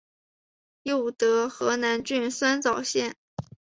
[0.81, 3.15] 又得河南郡酸枣县。